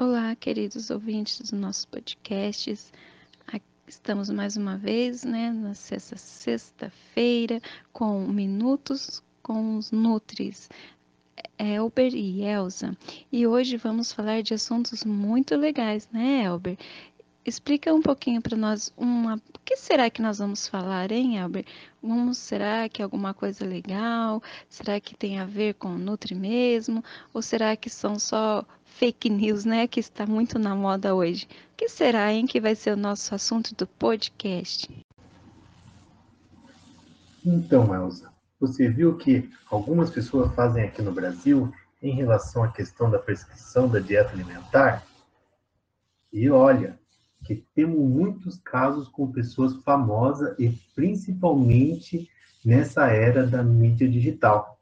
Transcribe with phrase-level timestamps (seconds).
[0.00, 2.90] Olá, queridos ouvintes dos nossos podcasts.
[3.86, 7.60] Estamos mais uma vez, né, na sexta sexta-feira,
[7.92, 10.70] com minutos com os Nutris,
[11.58, 12.96] Elber e Elsa.
[13.30, 16.78] E hoje vamos falar de assuntos muito legais, né, Elber?
[17.44, 21.66] Explica um pouquinho para nós uma, o que será que nós vamos falar, hein, Elber?
[22.02, 24.42] Vamos, será que é alguma coisa legal?
[24.66, 27.04] Será que tem a ver com Nutri mesmo?
[27.34, 31.46] Ou será que são só fake news, né, que está muito na moda hoje.
[31.72, 34.88] O que será, hein, que vai ser o nosso assunto do podcast?
[37.44, 43.10] Então, Elza, você viu que algumas pessoas fazem aqui no Brasil em relação à questão
[43.10, 45.06] da prescrição da dieta alimentar?
[46.32, 46.98] E olha,
[47.44, 52.28] que temos muitos casos com pessoas famosas e principalmente
[52.64, 54.79] nessa era da mídia digital.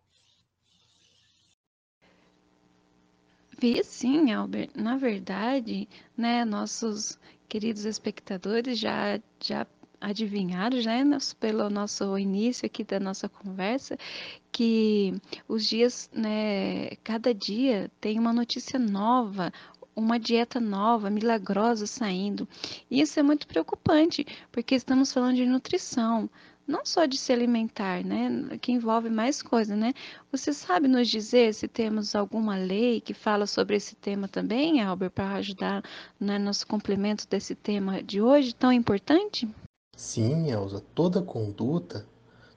[3.61, 4.71] Vi sim, Albert.
[4.77, 9.67] Na verdade, né, nossos queridos espectadores já, já
[10.01, 13.99] adivinharam, já, né, pelo nosso início aqui da nossa conversa,
[14.53, 15.13] que
[15.49, 19.53] os dias, né, cada dia tem uma notícia nova,
[19.97, 22.49] uma dieta nova, milagrosa saindo.
[22.89, 26.31] E isso é muito preocupante, porque estamos falando de nutrição
[26.69, 29.95] não só de se alimentar, né, que envolve mais coisas, né?
[30.31, 35.11] Você sabe nos dizer se temos alguma lei que fala sobre esse tema também, Albert,
[35.11, 35.83] para ajudar
[36.21, 39.49] né, nosso complemento desse tema de hoje tão importante?
[39.97, 42.07] Sim, Elza, toda conduta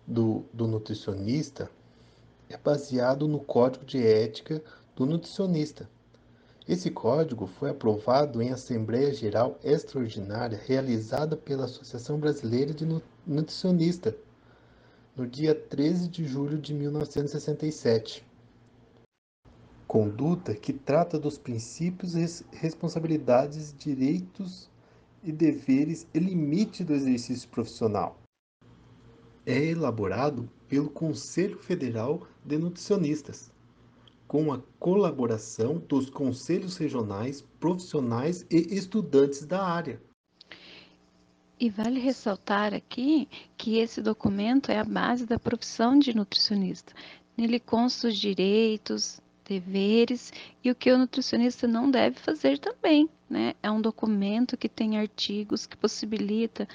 [0.06, 1.72] do, do nutricionista
[2.50, 4.62] é baseado no código de ética
[4.94, 5.90] do nutricionista.
[6.67, 12.86] Esse código foi aprovado em Assembleia Geral Extraordinária realizada pela Associação Brasileira de
[13.26, 14.16] Nutricionista
[15.16, 18.23] no dia 13 de julho de 1967.
[19.88, 22.14] Conduta que trata dos princípios,
[22.52, 24.70] responsabilidades, direitos
[25.23, 28.18] e deveres e limite do exercício profissional.
[29.47, 33.52] É elaborado pelo Conselho Federal de Nutricionistas
[34.31, 40.02] com a colaboração dos conselhos regionais, profissionais e estudantes da área.
[41.59, 43.28] E vale ressaltar aqui
[43.58, 46.94] que esse documento é a base da profissão de nutricionista.
[47.36, 49.19] Nele consta os direitos,
[49.51, 50.31] deveres
[50.63, 53.09] e o que o nutricionista não deve fazer também.
[53.29, 53.53] Né?
[53.62, 56.67] É um documento que tem artigos que possibilita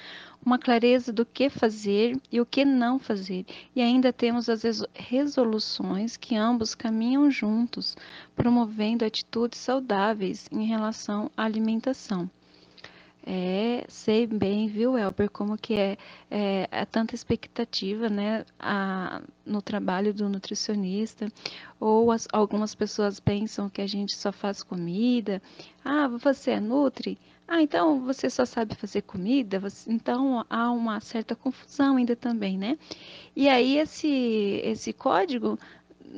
[0.45, 3.45] uma clareza do que fazer e o que não fazer.
[3.75, 4.61] E ainda temos as
[4.93, 7.95] resoluções que ambos caminham juntos,
[8.35, 12.29] promovendo atitudes saudáveis em relação à alimentação.
[13.29, 15.97] É, sei bem, viu, Elber, como que é,
[16.31, 21.27] é, é tanta expectativa, né, a, no trabalho do nutricionista,
[21.77, 25.41] ou as, algumas pessoas pensam que a gente só faz comida,
[25.83, 27.17] ah, você é nutri?
[27.45, 29.59] Ah, então você só sabe fazer comida?
[29.59, 32.77] Você, então há uma certa confusão ainda também, né?
[33.35, 34.07] E aí esse,
[34.63, 35.59] esse código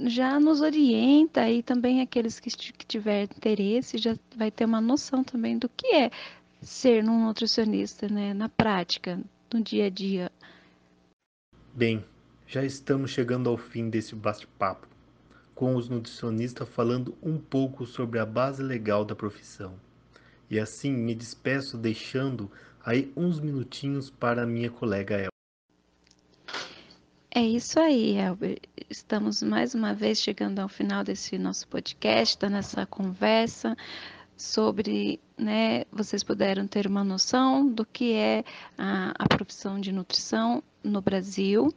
[0.06, 5.24] já nos orienta e também aqueles que, que tiver interesse já vai ter uma noção
[5.24, 6.12] também do que é
[6.62, 9.20] ser um nutricionista, né, na prática,
[9.54, 10.32] no dia a dia.
[11.74, 12.04] Bem,
[12.48, 14.88] já estamos chegando ao fim desse bate-papo,
[15.56, 19.80] com os nutricionistas falando um pouco sobre a base legal da profissão.
[20.50, 22.52] E assim me despeço deixando
[22.84, 25.30] aí uns minutinhos para a minha colega Elber.
[27.32, 28.60] É isso aí, Elber.
[28.90, 33.78] Estamos mais uma vez chegando ao final desse nosso podcast, da nossa conversa
[34.40, 38.46] sobre, né, vocês puderam ter uma noção do que é
[38.78, 41.74] a, a profissão de nutrição no Brasil.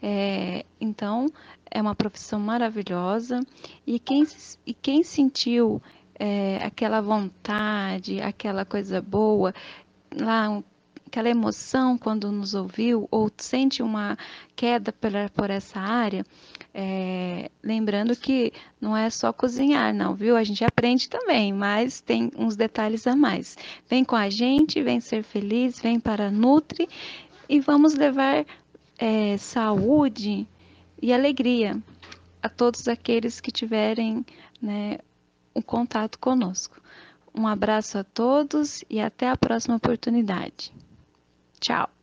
[0.00, 1.26] É, então,
[1.68, 3.40] é uma profissão maravilhosa
[3.84, 4.24] e quem,
[4.64, 5.82] e quem sentiu
[6.18, 9.52] é, aquela vontade, aquela coisa boa,
[10.14, 10.62] lá
[11.06, 14.18] aquela emoção quando nos ouviu ou sente uma
[14.54, 16.24] queda por, por essa área,
[16.78, 20.36] é, lembrando que não é só cozinhar, não, viu?
[20.36, 23.56] A gente aprende também, mas tem uns detalhes a mais.
[23.88, 26.86] Vem com a gente, vem ser feliz, vem para Nutri
[27.48, 28.44] e vamos levar
[28.98, 30.46] é, saúde
[31.00, 31.82] e alegria
[32.42, 34.22] a todos aqueles que tiverem
[34.60, 34.98] né,
[35.54, 36.78] um contato conosco.
[37.34, 40.70] Um abraço a todos e até a próxima oportunidade.
[41.58, 41.95] Tchau!